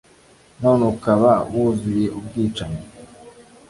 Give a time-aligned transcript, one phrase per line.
[0.61, 2.81] none ukaba wuzuye ubwicanyi?